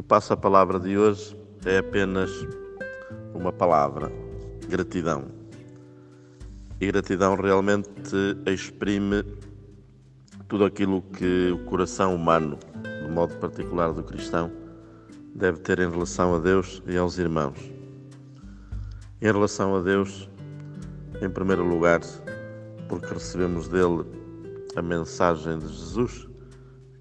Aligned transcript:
passa 0.00 0.32
a 0.32 0.36
palavra 0.36 0.78
de 0.80 0.96
hoje 0.96 1.36
é 1.66 1.78
apenas 1.78 2.30
uma 3.34 3.52
palavra: 3.52 4.10
gratidão. 4.68 5.24
E 6.80 6.86
gratidão 6.86 7.34
realmente 7.34 7.90
exprime 8.46 9.22
tudo 10.48 10.64
aquilo 10.64 11.02
que 11.02 11.50
o 11.50 11.64
coração 11.64 12.14
humano, 12.14 12.58
de 13.02 13.08
modo 13.10 13.34
particular 13.36 13.92
do 13.92 14.02
cristão, 14.02 14.50
deve 15.34 15.58
ter 15.60 15.78
em 15.78 15.90
relação 15.90 16.34
a 16.34 16.38
Deus 16.38 16.82
e 16.86 16.96
aos 16.96 17.18
irmãos. 17.18 17.58
Em 19.20 19.26
relação 19.26 19.76
a 19.76 19.80
Deus, 19.80 20.28
em 21.20 21.28
primeiro 21.28 21.64
lugar, 21.64 22.00
porque 22.88 23.12
recebemos 23.12 23.68
dele 23.68 24.04
a 24.74 24.82
mensagem 24.82 25.58
de 25.58 25.68
Jesus, 25.68 26.28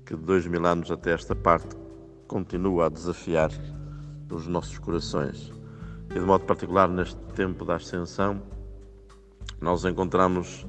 que 0.06 0.16
de 0.16 0.24
dois 0.24 0.46
mil 0.46 0.66
anos 0.66 0.92
até 0.92 1.14
esta 1.14 1.36
parte 1.36 1.81
continua 2.32 2.86
a 2.86 2.90
desafiar 2.90 3.52
os 4.32 4.48
nossos 4.48 4.80
corações. 4.80 5.52
E 6.10 6.14
de 6.14 6.22
modo 6.22 6.46
particular 6.46 6.88
neste 6.88 7.18
tempo 7.36 7.66
da 7.66 7.76
ascensão, 7.76 8.42
nós 9.60 9.84
encontramos 9.84 10.66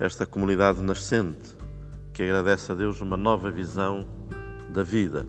esta 0.00 0.26
comunidade 0.26 0.82
nascente 0.82 1.56
que 2.12 2.24
agradece 2.24 2.72
a 2.72 2.74
Deus 2.74 3.00
uma 3.00 3.16
nova 3.16 3.52
visão 3.52 4.04
da 4.70 4.82
vida. 4.82 5.24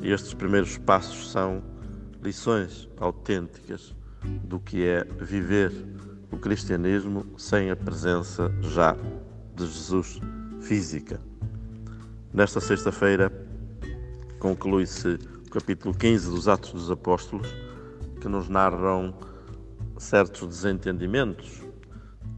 E 0.00 0.10
estes 0.10 0.32
primeiros 0.32 0.78
passos 0.78 1.30
são 1.30 1.62
lições 2.22 2.88
autênticas 2.98 3.94
do 4.44 4.58
que 4.58 4.82
é 4.82 5.04
viver 5.20 5.72
o 6.32 6.38
cristianismo 6.38 7.26
sem 7.36 7.70
a 7.70 7.76
presença 7.76 8.50
já 8.62 8.96
de 9.54 9.66
Jesus 9.66 10.20
física. 10.62 11.20
Nesta 12.32 12.60
sexta-feira 12.60 13.49
conclui-se 14.40 15.18
o 15.46 15.50
capítulo 15.50 15.94
15 15.94 16.30
dos 16.30 16.48
Atos 16.48 16.72
dos 16.72 16.90
Apóstolos, 16.90 17.54
que 18.20 18.26
nos 18.26 18.48
narram 18.48 19.14
certos 19.98 20.48
desentendimentos 20.48 21.62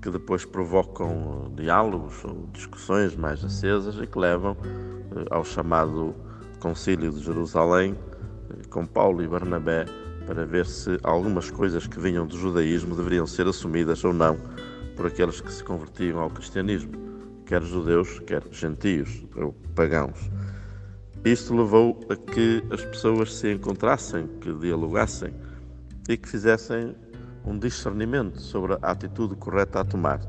que 0.02 0.10
depois 0.10 0.44
provocam 0.44 1.52
diálogos 1.54 2.24
ou 2.24 2.48
discussões 2.52 3.14
mais 3.14 3.44
acesas 3.44 3.94
e 4.02 4.06
que 4.06 4.18
levam 4.18 4.56
eh, 4.64 5.26
ao 5.30 5.44
chamado 5.44 6.12
Concílio 6.58 7.12
de 7.12 7.22
Jerusalém 7.22 7.96
eh, 8.50 8.66
com 8.68 8.84
Paulo 8.84 9.22
e 9.22 9.28
Barnabé 9.28 9.84
para 10.26 10.44
ver 10.44 10.66
se 10.66 10.98
algumas 11.04 11.52
coisas 11.52 11.86
que 11.86 12.00
vinham 12.00 12.26
do 12.26 12.36
judaísmo 12.36 12.96
deveriam 12.96 13.28
ser 13.28 13.46
assumidas 13.46 14.02
ou 14.04 14.12
não 14.12 14.36
por 14.96 15.06
aqueles 15.06 15.40
que 15.40 15.52
se 15.52 15.62
convertiam 15.62 16.18
ao 16.18 16.30
cristianismo, 16.30 16.92
quer 17.46 17.62
judeus, 17.62 18.18
quer 18.20 18.42
gentios 18.50 19.24
ou 19.36 19.52
pagãos. 19.74 20.18
Isto 21.24 21.54
levou 21.54 22.00
a 22.10 22.16
que 22.16 22.64
as 22.72 22.84
pessoas 22.84 23.32
se 23.32 23.52
encontrassem, 23.52 24.26
que 24.40 24.52
dialogassem 24.54 25.32
e 26.08 26.16
que 26.16 26.28
fizessem 26.28 26.96
um 27.44 27.56
discernimento 27.56 28.40
sobre 28.40 28.72
a 28.82 28.90
atitude 28.90 29.36
correta 29.36 29.78
a 29.78 29.84
tomar. 29.84 30.20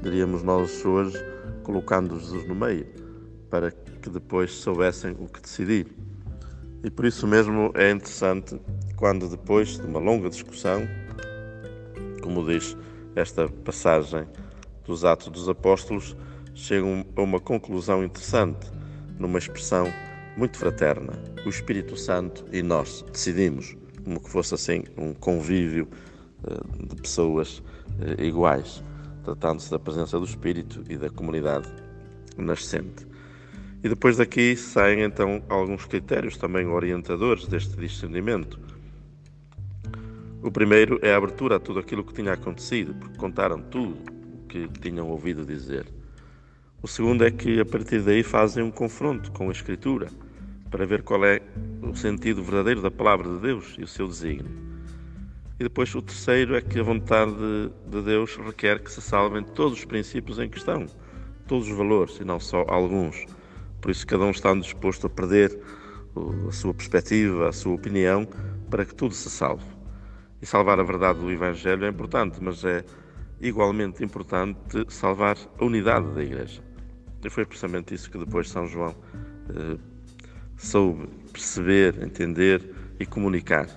Diríamos 0.00 0.44
nós 0.44 0.84
hoje, 0.84 1.18
colocando 1.64 2.16
Jesus 2.20 2.46
no 2.46 2.54
meio, 2.54 2.86
para 3.50 3.72
que 3.72 4.08
depois 4.08 4.52
soubessem 4.52 5.16
o 5.18 5.26
que 5.26 5.40
decidir. 5.40 5.88
E 6.84 6.90
por 6.90 7.06
isso 7.06 7.26
mesmo 7.26 7.72
é 7.74 7.90
interessante 7.90 8.56
quando 8.94 9.28
depois 9.28 9.80
de 9.80 9.82
uma 9.84 9.98
longa 9.98 10.30
discussão, 10.30 10.86
como 12.22 12.46
diz 12.46 12.76
esta 13.16 13.48
passagem 13.48 14.28
dos 14.84 15.04
Atos 15.04 15.26
dos 15.26 15.48
Apóstolos, 15.48 16.16
chegam 16.54 17.04
a 17.16 17.20
uma 17.20 17.40
conclusão 17.40 18.04
interessante, 18.04 18.70
numa 19.18 19.40
expressão 19.40 19.92
muito 20.36 20.58
fraterna. 20.58 21.14
O 21.44 21.48
Espírito 21.48 21.96
Santo 21.96 22.44
e 22.52 22.62
nós 22.62 23.04
decidimos, 23.10 23.76
como 24.04 24.20
que 24.20 24.30
fosse 24.30 24.54
assim 24.54 24.84
um 24.96 25.14
convívio 25.14 25.88
eh, 26.44 26.86
de 26.86 26.96
pessoas 26.96 27.62
eh, 28.00 28.24
iguais, 28.24 28.82
tratando-se 29.24 29.70
da 29.70 29.78
presença 29.78 30.18
do 30.18 30.24
Espírito 30.24 30.82
e 30.88 30.96
da 30.96 31.08
comunidade 31.08 31.68
nascente. 32.36 33.06
E 33.82 33.88
depois 33.88 34.16
daqui 34.16 34.56
saem 34.56 35.02
então 35.02 35.42
alguns 35.48 35.84
critérios 35.86 36.36
também 36.36 36.66
orientadores 36.66 37.46
deste 37.46 37.76
discernimento. 37.76 38.58
O 40.42 40.50
primeiro 40.50 40.98
é 41.02 41.12
a 41.12 41.16
abertura 41.16 41.56
a 41.56 41.60
tudo 41.60 41.80
aquilo 41.80 42.04
que 42.04 42.12
tinha 42.12 42.32
acontecido, 42.32 42.94
porque 42.94 43.16
contaram 43.16 43.60
tudo 43.60 43.96
o 44.34 44.46
que 44.46 44.68
tinham 44.80 45.08
ouvido 45.08 45.44
dizer. 45.44 45.86
O 46.82 46.86
segundo 46.86 47.24
é 47.24 47.30
que 47.30 47.58
a 47.58 47.64
partir 47.64 48.02
daí 48.02 48.22
fazem 48.22 48.62
um 48.62 48.70
confronto 48.70 49.32
com 49.32 49.48
a 49.48 49.52
Escritura, 49.52 50.08
para 50.70 50.86
ver 50.86 51.02
qual 51.02 51.24
é 51.24 51.40
o 51.82 51.94
sentido 51.94 52.42
verdadeiro 52.42 52.82
da 52.82 52.90
palavra 52.90 53.28
de 53.28 53.38
Deus 53.40 53.74
e 53.78 53.84
o 53.84 53.86
seu 53.86 54.06
desígnio. 54.06 54.50
E 55.58 55.64
depois 55.64 55.94
o 55.94 56.02
terceiro 56.02 56.54
é 56.54 56.60
que 56.60 56.78
a 56.78 56.82
vontade 56.82 57.32
de 57.88 58.02
Deus 58.02 58.36
requer 58.36 58.78
que 58.80 58.90
se 58.90 59.00
salvem 59.00 59.42
todos 59.42 59.78
os 59.78 59.84
princípios 59.84 60.38
em 60.38 60.50
questão, 60.50 60.86
todos 61.46 61.68
os 61.68 61.76
valores 61.76 62.18
e 62.20 62.24
não 62.24 62.38
só 62.38 62.64
alguns. 62.68 63.24
Por 63.80 63.90
isso 63.90 64.06
cada 64.06 64.24
um 64.24 64.30
está 64.30 64.52
disposto 64.54 65.06
a 65.06 65.10
perder 65.10 65.58
a 66.48 66.52
sua 66.52 66.74
perspectiva, 66.74 67.48
a 67.48 67.52
sua 67.52 67.74
opinião, 67.74 68.26
para 68.68 68.84
que 68.84 68.94
tudo 68.94 69.14
se 69.14 69.30
salve. 69.30 69.64
E 70.42 70.46
salvar 70.46 70.78
a 70.78 70.82
verdade 70.82 71.20
do 71.20 71.30
Evangelho 71.30 71.84
é 71.84 71.88
importante, 71.88 72.38
mas 72.42 72.62
é 72.64 72.84
igualmente 73.40 74.04
importante 74.04 74.58
salvar 74.88 75.36
a 75.58 75.64
unidade 75.64 76.06
da 76.12 76.22
Igreja. 76.22 76.62
E 77.24 77.30
foi 77.30 77.44
precisamente 77.44 77.94
isso 77.94 78.10
que 78.10 78.18
depois 78.18 78.50
São 78.50 78.66
João 78.66 78.94
eh, 79.50 79.78
soube 80.56 81.06
perceber, 81.32 82.02
entender 82.02 82.62
e 82.98 83.06
comunicar. 83.06 83.68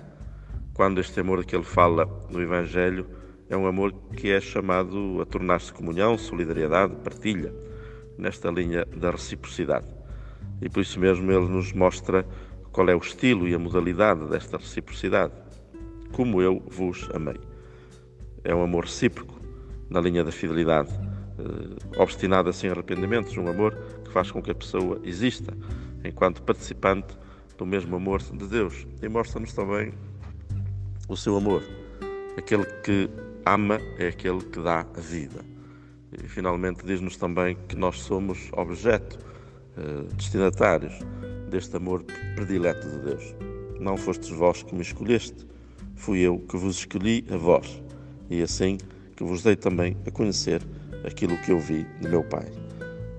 Quando 0.72 1.00
este 1.00 1.20
amor 1.20 1.44
que 1.44 1.54
ele 1.54 1.64
fala 1.64 2.06
no 2.30 2.40
Evangelho 2.40 3.06
é 3.48 3.56
um 3.56 3.66
amor 3.66 3.92
que 4.16 4.30
é 4.30 4.40
chamado 4.40 5.20
a 5.20 5.26
tornar-se 5.26 5.72
comunhão, 5.72 6.16
solidariedade, 6.16 6.96
partilha, 6.96 7.52
nesta 8.16 8.50
linha 8.50 8.84
da 8.84 9.10
reciprocidade. 9.10 9.86
E 10.62 10.68
por 10.68 10.80
isso 10.80 10.98
mesmo 10.98 11.30
ele 11.30 11.48
nos 11.48 11.72
mostra 11.72 12.24
qual 12.72 12.88
é 12.88 12.94
o 12.94 12.98
estilo 12.98 13.48
e 13.48 13.54
a 13.54 13.58
modalidade 13.58 14.26
desta 14.26 14.56
reciprocidade 14.56 15.32
como 16.12 16.42
eu 16.42 16.62
vos 16.66 17.08
amei. 17.14 17.40
É 18.44 18.54
um 18.54 18.62
amor 18.62 18.84
recíproco, 18.84 19.40
na 19.88 20.00
linha 20.00 20.24
da 20.24 20.32
fidelidade, 20.32 20.90
eh, 21.38 22.00
obstinada 22.00 22.52
sem 22.52 22.70
arrependimentos, 22.70 23.36
um 23.36 23.48
amor 23.48 23.76
que 24.04 24.12
faz 24.12 24.30
com 24.30 24.42
que 24.42 24.50
a 24.50 24.54
pessoa 24.54 25.00
exista 25.04 25.56
enquanto 26.04 26.42
participante 26.42 27.16
do 27.56 27.66
mesmo 27.66 27.96
amor 27.96 28.22
de 28.22 28.46
Deus. 28.46 28.86
E 29.02 29.08
mostra-nos 29.08 29.52
também 29.52 29.92
o 31.08 31.16
seu 31.16 31.36
amor. 31.36 31.62
Aquele 32.36 32.64
que 32.82 33.10
ama 33.44 33.78
é 33.98 34.08
aquele 34.08 34.40
que 34.44 34.60
dá 34.60 34.80
a 34.80 35.00
vida. 35.00 35.44
E 36.12 36.26
finalmente 36.26 36.84
diz-nos 36.84 37.16
também 37.16 37.56
que 37.68 37.76
nós 37.76 38.00
somos 38.00 38.50
objeto, 38.52 39.18
eh, 39.76 40.14
destinatários 40.14 40.94
deste 41.50 41.76
amor 41.76 42.04
predileto 42.34 42.88
de 42.88 42.98
Deus. 42.98 43.34
Não 43.78 43.96
fostes 43.96 44.30
vós 44.30 44.62
que 44.62 44.74
me 44.74 44.82
escolheste, 44.82 45.46
fui 45.94 46.20
eu 46.20 46.38
que 46.38 46.56
vos 46.56 46.78
escolhi 46.78 47.24
a 47.30 47.36
vós, 47.36 47.82
e 48.28 48.42
assim 48.42 48.78
que 49.16 49.24
vos 49.24 49.42
dei 49.42 49.56
também 49.56 49.96
a 50.06 50.10
conhecer 50.10 50.62
aquilo 51.04 51.36
que 51.38 51.52
eu 51.52 51.58
vi 51.58 51.84
de 52.00 52.08
meu 52.08 52.24
Pai. 52.24 52.46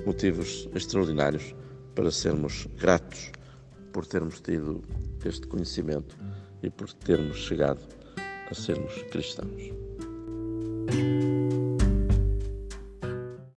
Motivos 0.06 0.68
extraordinários 0.74 1.56
para 1.96 2.12
sermos 2.12 2.68
gratos 2.79 3.31
por 3.91 4.06
termos 4.06 4.41
tido 4.41 4.81
este 5.25 5.47
conhecimento 5.47 6.16
e 6.63 6.69
por 6.69 6.91
termos 6.94 7.38
chegado 7.38 7.81
a 8.50 8.53
sermos 8.53 8.94
cristãos. 9.12 9.72